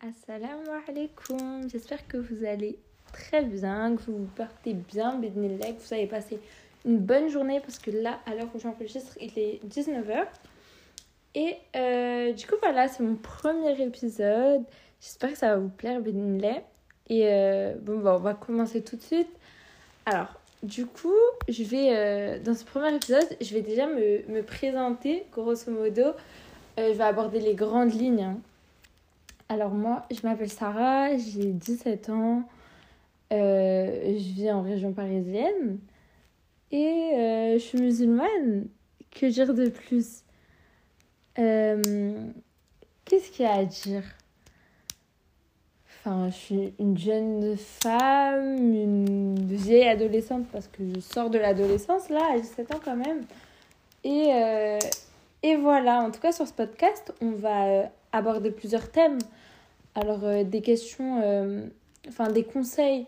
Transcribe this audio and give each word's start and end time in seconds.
Assalamu 0.00 0.66
alaikum, 0.86 1.70
j'espère 1.70 2.06
que 2.06 2.18
vous 2.18 2.44
allez 2.44 2.78
très 3.12 3.42
bien, 3.42 3.96
que 3.96 4.02
vous 4.02 4.18
vous 4.18 4.30
portez 4.36 4.74
bien, 4.74 5.18
que 5.20 5.28
vous 5.28 5.94
avez 5.94 6.06
passé 6.06 6.40
une 6.84 6.98
bonne 6.98 7.30
journée 7.30 7.60
parce 7.60 7.78
que 7.78 7.90
là, 7.90 8.20
à 8.26 8.34
l'heure 8.34 8.48
où 8.54 8.58
j'enregistre, 8.58 9.16
il 9.20 9.38
est 9.38 9.64
19h. 9.66 10.26
Et 11.34 11.56
euh, 11.76 12.32
du 12.32 12.46
coup, 12.46 12.56
voilà, 12.60 12.88
c'est 12.88 13.02
mon 13.02 13.14
premier 13.16 13.80
épisode. 13.80 14.64
J'espère 15.00 15.32
que 15.32 15.38
ça 15.38 15.54
va 15.54 15.56
vous 15.56 15.70
plaire, 15.70 16.00
Bénilé. 16.00 16.56
Et 17.08 17.26
euh, 17.26 17.74
bon, 17.80 17.98
bah, 18.00 18.16
on 18.16 18.20
va 18.20 18.34
commencer 18.34 18.82
tout 18.82 18.96
de 18.96 19.02
suite. 19.02 19.30
Alors, 20.04 20.38
du 20.62 20.84
coup, 20.86 21.14
je 21.48 21.64
vais, 21.64 21.96
euh, 21.96 22.38
dans 22.40 22.54
ce 22.54 22.64
premier 22.64 22.94
épisode, 22.94 23.28
je 23.40 23.54
vais 23.54 23.62
déjà 23.62 23.86
me, 23.86 24.26
me 24.28 24.42
présenter, 24.42 25.24
grosso 25.32 25.70
modo. 25.70 26.12
je 26.76 26.92
vais 26.92 27.04
aborder 27.04 27.40
les 27.40 27.54
grandes 27.54 27.94
lignes. 27.94 28.22
Hein. 28.22 28.40
Alors 29.54 29.70
moi, 29.70 30.02
je 30.10 30.26
m'appelle 30.26 30.50
Sarah, 30.50 31.16
j'ai 31.16 31.52
17 31.52 32.10
ans, 32.10 32.42
euh, 33.32 34.18
je 34.18 34.34
vis 34.34 34.50
en 34.50 34.62
région 34.62 34.92
parisienne 34.92 35.78
et 36.72 37.12
euh, 37.14 37.52
je 37.52 37.58
suis 37.58 37.78
musulmane. 37.78 38.66
Que 39.12 39.26
dire 39.26 39.54
de 39.54 39.68
plus? 39.68 40.24
Euh, 41.38 42.16
Qu'est-ce 43.04 43.30
qu'il 43.30 43.44
y 43.44 43.48
a 43.48 43.52
à 43.52 43.64
dire? 43.64 44.02
Enfin, 46.00 46.30
je 46.30 46.34
suis 46.34 46.74
une 46.80 46.98
jeune 46.98 47.56
femme, 47.56 48.56
une 48.56 49.36
vieille 49.54 49.86
adolescente 49.86 50.46
parce 50.50 50.66
que 50.66 50.82
je 50.96 50.98
sors 50.98 51.30
de 51.30 51.38
l'adolescence 51.38 52.08
là, 52.08 52.32
à 52.34 52.40
17 52.40 52.74
ans 52.74 52.80
quand 52.84 52.96
même. 52.96 53.22
Et, 54.02 54.32
et 55.44 55.54
voilà, 55.54 56.00
en 56.00 56.10
tout 56.10 56.20
cas 56.20 56.32
sur 56.32 56.48
ce 56.48 56.52
podcast, 56.52 57.14
on 57.20 57.30
va 57.30 57.88
aborder 58.14 58.50
plusieurs 58.50 58.90
thèmes. 58.90 59.18
Alors, 59.94 60.24
euh, 60.24 60.44
des 60.44 60.62
questions, 60.62 61.20
euh, 61.22 61.66
enfin 62.08 62.28
des 62.28 62.44
conseils, 62.44 63.06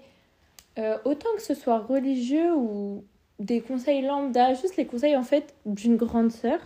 euh, 0.78 0.98
autant 1.04 1.28
que 1.36 1.42
ce 1.42 1.54
soit 1.54 1.78
religieux 1.78 2.54
ou 2.54 3.04
des 3.38 3.60
conseils 3.60 4.02
lambda, 4.02 4.54
juste 4.54 4.76
les 4.76 4.86
conseils 4.86 5.16
en 5.16 5.22
fait 5.22 5.54
d'une 5.64 5.96
grande 5.96 6.32
sœur. 6.32 6.58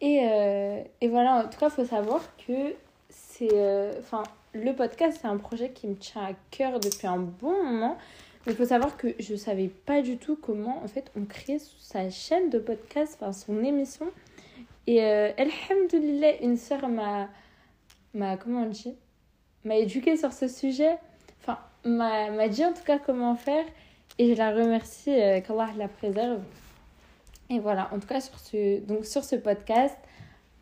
Et, 0.00 0.16
et, 1.00 1.08
voilà, 1.08 1.36
en 1.36 1.48
tout 1.48 1.58
cas, 1.58 1.68
il 1.68 1.70
faut 1.70 1.84
savoir 1.86 2.20
que 2.46 2.74
c'est. 3.08 3.96
Enfin, 3.98 4.22
le 4.52 4.74
podcast, 4.74 5.18
c'est 5.22 5.28
un 5.28 5.38
projet 5.38 5.70
qui 5.70 5.86
me 5.86 5.94
tient 5.94 6.22
à 6.22 6.32
cœur 6.50 6.78
depuis 6.78 7.06
un 7.06 7.16
bon 7.16 7.64
moment. 7.64 7.96
Mais 8.44 8.52
il 8.52 8.56
faut 8.56 8.66
savoir 8.66 8.98
que 8.98 9.14
je 9.18 9.34
savais 9.34 9.68
pas 9.68 10.02
du 10.02 10.18
tout 10.18 10.36
comment, 10.36 10.82
en 10.84 10.88
fait, 10.88 11.10
on 11.16 11.24
crée 11.24 11.58
sa 11.78 12.10
chaîne 12.10 12.50
de 12.50 12.58
podcast, 12.58 13.16
enfin, 13.18 13.32
son 13.32 13.64
émission. 13.64 14.06
Et 14.86 15.02
euh, 15.02 15.32
Alhamdulillah, 15.38 16.42
une 16.42 16.56
sœur 16.56 16.88
m'a, 16.88 17.28
m'a, 18.12 18.36
comment 18.36 18.62
on 18.62 18.70
dit, 18.70 18.94
m'a 19.64 19.76
éduquée 19.76 20.16
sur 20.16 20.32
ce 20.32 20.48
sujet. 20.48 20.96
Enfin, 21.40 21.58
m'a, 21.84 22.30
m'a 22.30 22.48
dit 22.48 22.64
en 22.64 22.72
tout 22.72 22.84
cas 22.84 22.98
comment 22.98 23.34
faire. 23.34 23.64
Et 24.18 24.32
je 24.32 24.38
la 24.38 24.52
remercie, 24.52 25.10
euh, 25.10 25.40
qu'Allah 25.40 25.70
la 25.76 25.88
préserve. 25.88 26.40
Et 27.50 27.58
voilà, 27.58 27.88
en 27.92 27.98
tout 27.98 28.06
cas, 28.06 28.20
sur 28.20 28.38
ce, 28.38 28.80
donc, 28.80 29.04
sur 29.04 29.24
ce 29.24 29.36
podcast, 29.36 29.96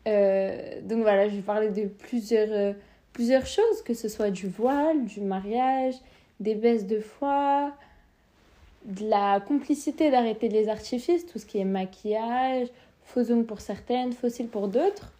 euh, 0.07 0.81
donc 0.81 1.01
voilà, 1.01 1.29
je 1.29 1.35
vais 1.35 1.41
parler 1.41 1.69
de 1.69 1.85
plusieurs, 1.85 2.51
euh, 2.51 2.73
plusieurs 3.13 3.45
choses, 3.45 3.81
que 3.85 3.93
ce 3.93 4.09
soit 4.09 4.31
du 4.31 4.47
voile, 4.47 5.05
du 5.05 5.21
mariage, 5.21 5.95
des 6.39 6.55
baisses 6.55 6.87
de 6.87 6.99
foi, 6.99 7.71
de 8.85 9.07
la 9.07 9.39
complicité 9.39 10.11
d'arrêter 10.11 10.49
les 10.49 10.67
artifices, 10.67 11.25
tout 11.25 11.39
ce 11.39 11.45
qui 11.45 11.59
est 11.59 11.65
maquillage, 11.65 12.67
zoom 13.23 13.45
pour 13.45 13.61
certaines, 13.61 14.13
fossiles 14.13 14.47
pour 14.47 14.67
d'autres, 14.67 15.11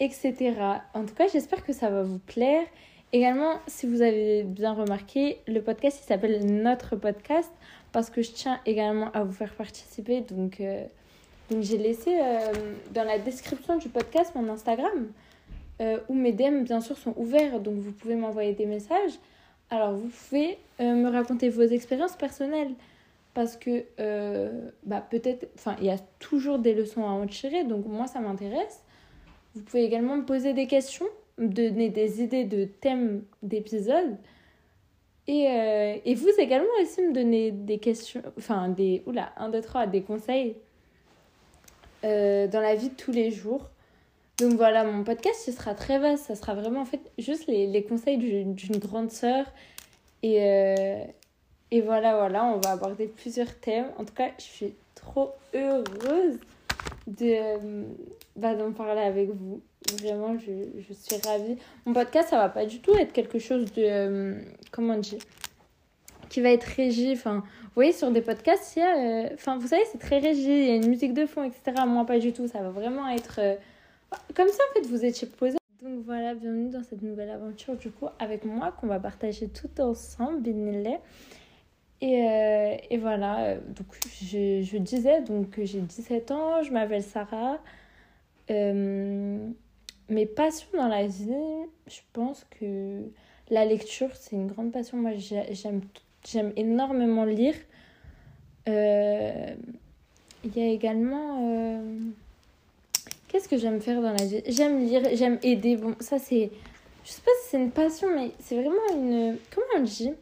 etc. 0.00 0.54
En 0.94 1.04
tout 1.04 1.14
cas, 1.14 1.28
j'espère 1.28 1.64
que 1.64 1.72
ça 1.72 1.90
va 1.90 2.02
vous 2.02 2.18
plaire. 2.18 2.64
Également, 3.12 3.58
si 3.66 3.86
vous 3.86 4.02
avez 4.02 4.44
bien 4.44 4.72
remarqué, 4.72 5.38
le 5.48 5.60
podcast 5.60 6.00
il 6.02 6.06
s'appelle 6.06 6.62
Notre 6.62 6.96
podcast 6.96 7.50
parce 7.92 8.08
que 8.08 8.22
je 8.22 8.30
tiens 8.30 8.60
également 8.66 9.10
à 9.12 9.24
vous 9.24 9.32
faire 9.32 9.52
participer. 9.54 10.20
Donc, 10.20 10.60
euh, 10.60 10.84
j'ai 11.60 11.76
laissé 11.76 12.18
euh, 12.20 12.52
dans 12.92 13.04
la 13.04 13.18
description 13.18 13.78
du 13.78 13.88
podcast 13.88 14.32
mon 14.36 14.48
Instagram 14.48 15.08
euh, 15.80 15.98
où 16.08 16.14
mes 16.14 16.32
DM 16.32 16.62
bien 16.62 16.80
sûr 16.80 16.96
sont 16.96 17.14
ouverts. 17.16 17.58
Donc 17.58 17.78
vous 17.78 17.92
pouvez 17.92 18.14
m'envoyer 18.14 18.52
des 18.52 18.66
messages. 18.66 19.12
Alors 19.70 19.92
vous 19.92 20.08
pouvez 20.08 20.58
me 20.78 21.08
raconter 21.08 21.48
vos 21.48 21.62
expériences 21.62 22.16
personnelles 22.16 22.72
parce 23.34 23.56
que 23.56 23.84
euh, 24.00 24.70
bah, 24.84 25.00
peut-être, 25.08 25.48
enfin, 25.54 25.76
il 25.78 25.86
y 25.86 25.90
a 25.90 25.98
toujours 26.18 26.58
des 26.58 26.74
leçons 26.74 27.04
à 27.04 27.10
en 27.10 27.26
tirer, 27.26 27.64
donc 27.64 27.86
moi 27.86 28.06
ça 28.06 28.20
m'intéresse. 28.20 28.82
Vous 29.54 29.62
pouvez 29.62 29.84
également 29.84 30.16
me 30.16 30.24
poser 30.24 30.52
des 30.52 30.66
questions, 30.66 31.06
me 31.38 31.48
donner 31.48 31.90
des 31.90 32.22
idées 32.22 32.44
de 32.44 32.64
thèmes 32.64 33.22
d'épisodes. 33.42 34.16
Et, 35.26 35.48
euh, 35.48 35.96
et, 36.04 36.14
vous 36.14 36.28
également 36.38 36.68
aussi 36.82 37.02
me 37.02 37.12
donner 37.12 37.52
des 37.52 37.78
questions, 37.78 38.22
enfin 38.36 38.68
des, 38.68 39.02
oula, 39.06 39.32
un, 39.36 39.48
deux, 39.48 39.60
trois, 39.60 39.86
des 39.86 40.02
conseils 40.02 40.56
euh, 42.04 42.48
dans 42.48 42.60
la 42.60 42.74
vie 42.74 42.88
de 42.88 42.94
tous 42.94 43.12
les 43.12 43.30
jours. 43.30 43.70
Donc 44.38 44.54
voilà, 44.54 44.82
mon 44.82 45.04
podcast, 45.04 45.42
ce 45.44 45.52
sera 45.52 45.74
très 45.74 45.98
vaste. 45.98 46.24
Ça 46.24 46.34
sera 46.34 46.54
vraiment 46.54 46.80
en 46.80 46.84
fait 46.84 47.12
juste 47.18 47.46
les, 47.46 47.66
les 47.68 47.84
conseils 47.84 48.18
d'une 48.18 48.78
grande 48.78 49.10
sœur. 49.10 49.46
Et, 50.22 50.40
et 51.70 51.80
voilà, 51.80 52.16
voilà, 52.16 52.44
on 52.44 52.58
va 52.58 52.72
aborder 52.72 53.06
plusieurs 53.06 53.54
thèmes. 53.54 53.86
En 53.98 54.04
tout 54.04 54.14
cas, 54.14 54.30
je 54.38 54.44
suis 54.44 54.74
trop 54.94 55.32
heureuse 55.54 56.38
de 57.06 57.84
bah, 58.36 58.54
d'en 58.54 58.72
parler 58.72 59.02
avec 59.02 59.30
vous. 59.30 59.60
Vraiment, 60.00 60.36
je, 60.38 60.80
je, 60.80 60.92
suis 60.92 61.16
ravie. 61.24 61.56
Mon 61.86 61.92
podcast, 61.92 62.30
ça 62.30 62.36
va 62.36 62.48
pas 62.48 62.66
du 62.66 62.80
tout 62.80 62.94
être 62.94 63.12
quelque 63.12 63.38
chose 63.38 63.72
de... 63.72 63.82
Euh, 63.82 64.40
comment 64.70 64.96
dire 64.96 65.18
Qui 66.28 66.40
va 66.40 66.50
être 66.50 66.64
régi. 66.64 67.12
Enfin, 67.12 67.36
vous 67.36 67.74
voyez, 67.74 67.92
sur 67.92 68.10
des 68.10 68.20
podcasts, 68.20 68.76
il 68.76 68.80
y 68.80 68.82
a... 68.82 68.96
Euh, 68.96 69.58
vous 69.58 69.66
savez, 69.66 69.82
c'est 69.90 69.98
très 69.98 70.18
régi. 70.18 70.50
Il 70.50 70.64
y 70.66 70.70
a 70.70 70.74
une 70.76 70.88
musique 70.88 71.14
de 71.14 71.26
fond, 71.26 71.44
etc. 71.44 71.84
Moi, 71.86 72.04
pas 72.04 72.18
du 72.18 72.32
tout. 72.32 72.46
Ça 72.46 72.60
va 72.60 72.70
vraiment 72.70 73.08
être... 73.08 73.40
Euh, 73.40 73.54
comme 74.34 74.48
ça, 74.48 74.62
en 74.70 74.74
fait, 74.74 74.86
vous 74.86 75.04
étiez 75.04 75.26
posé. 75.26 75.56
Donc 75.82 76.04
voilà, 76.04 76.34
bienvenue 76.34 76.68
dans 76.68 76.82
cette 76.82 77.02
nouvelle 77.02 77.30
aventure, 77.30 77.74
du 77.76 77.90
coup, 77.90 78.06
avec 78.18 78.44
moi, 78.44 78.72
qu'on 78.78 78.86
va 78.86 79.00
partager 79.00 79.48
tout 79.48 79.80
ensemble, 79.80 80.40
Binillah. 80.40 80.98
Et, 82.02 82.24
euh, 82.24 82.76
et, 82.88 82.96
voilà, 82.96 83.56
donc 83.56 83.86
je, 84.22 84.62
je 84.62 84.78
disais 84.78 85.20
donc 85.20 85.50
que 85.50 85.64
j'ai 85.66 85.80
17 85.80 86.30
ans, 86.30 86.62
je 86.62 86.72
m'appelle 86.72 87.02
Sarah. 87.02 87.58
Euh, 88.50 89.46
mes 90.08 90.26
passions 90.26 90.68
dans 90.72 90.88
la 90.88 91.06
vie, 91.06 91.66
je 91.86 92.00
pense 92.12 92.46
que 92.58 93.02
la 93.50 93.64
lecture, 93.66 94.08
c'est 94.14 94.34
une 94.34 94.46
grande 94.46 94.72
passion. 94.72 94.96
Moi, 94.96 95.12
j'aime, 95.18 96.52
énormément 96.56 97.24
lire. 97.24 97.54
Euh, 98.68 99.54
il 100.44 100.56
y 100.56 100.62
a 100.62 100.68
également... 100.68 101.82
Qu'est-ce 103.28 103.48
que 103.48 103.58
j'aime 103.58 103.80
faire 103.80 104.00
dans 104.02 104.12
la 104.12 104.24
vie? 104.24 104.42
J'aime 104.48 104.84
lire, 104.84 105.02
j'aime 105.14 105.38
aider. 105.42 105.76
Bon, 105.76 105.94
ça 106.00 106.18
c'est... 106.18 106.50
Je 107.04 107.10
sais 107.10 107.22
pas 107.22 107.30
si 107.42 107.50
c'est 107.50 107.58
une 107.58 107.70
passion, 107.70 108.08
mais 108.14 108.32
c'est 108.40 108.56
vraiment 108.56 108.88
une... 108.92 109.36
Comment 109.54 109.66
on 109.76 109.82
dit? 109.82 110.12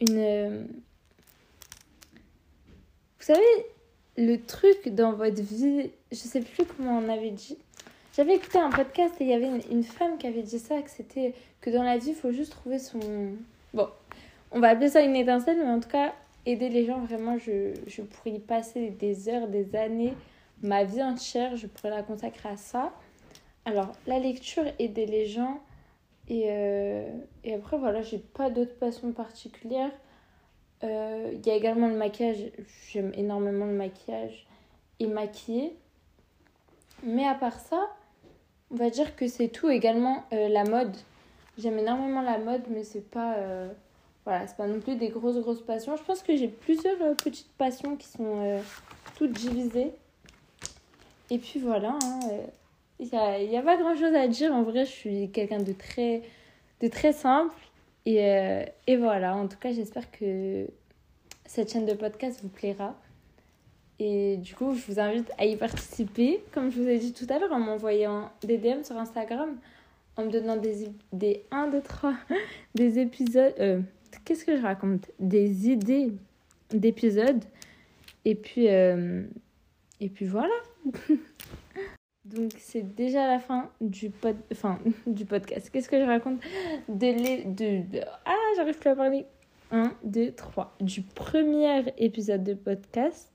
Une... 0.00 0.66
Vous 3.18 3.26
savez, 3.26 3.66
le 4.16 4.36
truc 4.36 4.88
dans 4.94 5.12
votre 5.12 5.42
vie, 5.42 5.90
je 6.10 6.16
sais 6.16 6.40
plus 6.40 6.64
comment 6.64 6.98
on 6.98 7.08
avait 7.08 7.30
dit. 7.30 7.58
J'avais 8.16 8.34
écouté 8.34 8.58
un 8.58 8.70
podcast 8.70 9.14
et 9.20 9.24
il 9.24 9.30
y 9.30 9.34
avait 9.34 9.50
une, 9.70 9.84
femme 9.84 10.18
qui 10.18 10.26
avait 10.26 10.42
dit 10.42 10.58
ça, 10.58 10.80
que 10.82 10.90
c'était 10.90 11.34
que 11.60 11.70
dans 11.70 11.82
la 11.82 11.96
vie, 11.96 12.10
il 12.10 12.14
faut 12.14 12.32
juste 12.32 12.52
trouver 12.52 12.78
son... 12.78 12.98
Bon, 13.72 13.88
on 14.50 14.60
va 14.60 14.68
appeler 14.68 14.88
ça 14.88 15.02
une 15.02 15.14
étincelle, 15.14 15.58
mais 15.58 15.70
en 15.70 15.80
tout 15.80 15.88
cas, 15.88 16.12
aider 16.44 16.68
les 16.68 16.86
gens, 16.86 16.98
vraiment, 17.00 17.38
je, 17.38 17.72
je 17.86 18.02
pourrais 18.02 18.32
y 18.32 18.38
passer 18.40 18.90
des 18.90 19.28
heures, 19.28 19.48
des 19.48 19.76
années, 19.76 20.14
ma 20.62 20.84
vie 20.84 21.02
entière, 21.02 21.56
je 21.56 21.66
pourrais 21.66 21.90
la 21.90 22.02
consacrer 22.02 22.48
à 22.48 22.56
ça. 22.56 22.92
Alors, 23.64 23.92
la 24.06 24.18
lecture, 24.18 24.64
aider 24.78 25.06
les 25.06 25.26
gens, 25.26 25.60
et, 26.28 26.44
euh, 26.48 27.10
après, 27.60 27.78
voilà, 27.78 28.02
j'ai 28.02 28.18
pas 28.18 28.50
d'autres 28.50 28.74
passions 28.74 29.12
particulières. 29.12 29.92
Euh, 30.82 31.30
il 31.34 31.46
y 31.46 31.50
a 31.50 31.54
également 31.54 31.88
le 31.88 31.96
maquillage. 31.96 32.38
J'aime 32.90 33.12
énormément 33.14 33.66
le 33.66 33.74
maquillage 33.74 34.46
et 34.98 35.06
maquiller. 35.06 35.76
Mais 37.02 37.26
à 37.26 37.34
part 37.34 37.60
ça, 37.60 37.90
on 38.70 38.76
va 38.76 38.90
dire 38.90 39.14
que 39.14 39.28
c'est 39.28 39.48
tout. 39.48 39.68
Également 39.68 40.24
euh, 40.32 40.48
la 40.48 40.64
mode. 40.64 40.96
J'aime 41.58 41.78
énormément 41.78 42.22
la 42.22 42.38
mode, 42.38 42.62
mais 42.70 42.84
c'est 42.84 43.08
pas. 43.10 43.36
c'est 44.24 44.56
pas 44.56 44.66
non 44.66 44.80
plus 44.80 44.96
des 44.96 45.08
grosses, 45.08 45.38
grosses 45.38 45.62
passions. 45.62 45.96
Je 45.96 46.02
pense 46.02 46.22
que 46.22 46.34
j'ai 46.34 46.48
plusieurs 46.48 46.96
petites 47.16 47.52
passions 47.58 47.96
qui 47.96 48.08
sont 48.08 48.62
toutes 49.16 49.32
divisées. 49.32 49.92
Et 51.28 51.38
puis 51.38 51.60
voilà. 51.60 51.98
Hein, 52.02 52.20
il 53.00 53.48
n'y 53.48 53.56
a 53.56 53.62
pas 53.62 53.76
grand 53.76 53.96
chose 53.96 54.14
à 54.14 54.28
dire. 54.28 54.52
En 54.54 54.62
vrai, 54.62 54.84
je 54.84 54.90
suis 54.90 55.30
quelqu'un 55.30 55.58
de 55.58 55.72
très, 55.72 56.22
de 56.80 56.88
très 56.88 57.12
simple. 57.12 57.54
Et, 58.06 58.24
euh, 58.24 58.64
et 58.86 58.96
voilà, 58.96 59.36
en 59.36 59.46
tout 59.46 59.58
cas, 59.58 59.72
j'espère 59.72 60.10
que 60.10 60.66
cette 61.46 61.72
chaîne 61.72 61.86
de 61.86 61.94
podcast 61.94 62.40
vous 62.42 62.48
plaira. 62.48 62.94
Et 63.98 64.38
du 64.38 64.54
coup, 64.54 64.74
je 64.74 64.90
vous 64.90 64.98
invite 64.98 65.30
à 65.36 65.44
y 65.44 65.56
participer, 65.56 66.42
comme 66.52 66.70
je 66.70 66.80
vous 66.80 66.88
ai 66.88 66.98
dit 66.98 67.12
tout 67.12 67.26
à 67.28 67.38
l'heure, 67.38 67.52
en 67.52 67.60
m'envoyant 67.60 68.30
des 68.42 68.56
DM 68.56 68.82
sur 68.82 68.96
Instagram, 68.96 69.56
en 70.16 70.24
me 70.24 70.30
donnant 70.30 70.56
des, 70.56 70.88
des 71.12 71.44
1, 71.50 71.68
2, 71.68 71.82
3, 71.82 72.14
des 72.74 72.98
épisodes. 72.98 73.52
Euh, 73.60 73.80
Qu'est-ce 74.24 74.44
que 74.44 74.56
je 74.56 74.62
raconte? 74.62 75.10
Des 75.18 75.68
idées 75.68 76.12
d'épisodes. 76.70 77.44
Et 78.24 78.34
puis, 78.34 78.68
euh, 78.68 79.24
et 80.00 80.08
puis 80.08 80.26
voilà. 80.26 80.54
Donc 82.34 82.52
c'est 82.58 82.94
déjà 82.94 83.26
la 83.26 83.38
fin 83.38 83.70
du, 83.80 84.10
pod... 84.10 84.36
enfin, 84.52 84.78
du 85.06 85.24
podcast. 85.24 85.70
Qu'est-ce 85.70 85.88
que 85.88 85.98
je 85.98 86.06
raconte? 86.06 86.40
De, 86.88 87.06
les... 87.06 87.44
de... 87.44 88.00
Ah, 88.24 88.34
j'arrive 88.56 88.78
plus 88.78 88.90
à 88.90 88.96
parler. 88.96 89.26
1, 89.72 89.92
2, 90.04 90.32
3. 90.32 90.76
Du 90.80 91.02
premier 91.02 91.84
épisode 91.98 92.44
de 92.44 92.54
podcast. 92.54 93.28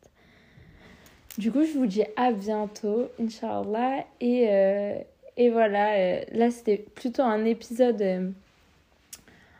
Du 1.38 1.52
coup, 1.52 1.64
je 1.64 1.78
vous 1.78 1.86
dis 1.86 2.04
à 2.16 2.32
bientôt, 2.32 3.10
Inch'Allah. 3.22 4.06
Et, 4.22 4.48
euh, 4.50 4.98
et 5.36 5.50
voilà, 5.50 5.96
euh, 5.96 6.22
là 6.32 6.52
c'était 6.52 6.78
plutôt 6.78 7.24
un 7.24 7.44
épisode... 7.46 8.02
Euh, 8.02 8.30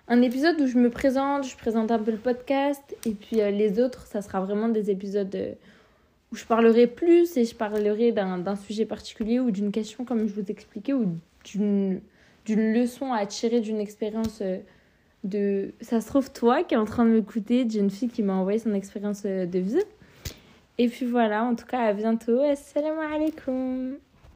un 0.08 0.22
épisode 0.22 0.62
où 0.62 0.68
je 0.68 0.78
me 0.78 0.92
présente, 0.92 1.48
je 1.48 1.58
présente 1.58 1.90
un 1.92 1.98
peu 1.98 2.12
le 2.12 2.18
podcast. 2.18 2.96
Et 3.06 3.12
puis 3.12 3.38
les 3.38 3.80
autres, 3.80 4.06
ça 4.06 4.22
sera 4.22 4.40
vraiment 4.40 4.70
des 4.70 4.92
épisodes 4.92 5.58
où 6.36 6.38
je 6.38 6.44
parlerai 6.44 6.86
plus 6.86 7.38
et 7.38 7.46
je 7.46 7.56
parlerai 7.56 8.12
d'un 8.12 8.56
sujet 8.58 8.86
particulier 8.86 9.40
ou 9.40 9.52
d'une 9.52 9.72
question, 9.72 10.04
comme 10.04 10.28
je 10.28 10.34
vous 10.34 10.52
expliquais, 10.52 10.92
ou 10.92 11.16
d'une 11.46 12.02
leçon 12.46 13.14
à 13.14 13.26
tirer 13.26 13.62
d'une 13.62 13.80
expérience 13.80 14.44
de... 15.24 15.72
Ça 15.80 16.02
se 16.02 16.08
trouve, 16.08 16.30
toi 16.34 16.64
qui 16.66 16.74
es 16.74 16.78
en 16.78 16.84
train 16.84 17.06
de 17.06 17.12
m'écouter, 17.12 17.64
d'une 17.64 17.90
fille 17.90 18.10
qui 18.10 18.22
m'a 18.22 18.34
envoyé 18.34 18.60
son 18.60 18.74
expérience 18.74 19.24
de 19.24 19.60
vie. 19.60 19.80
Et 20.78 20.90
puis 20.90 21.06
voilà, 21.06 21.46
en 21.46 21.56
tout 21.56 21.66
cas, 21.66 21.80
à 21.80 21.94
bientôt. 21.94 22.42
Assalamu 22.42 23.00
alaikum. 23.00 23.96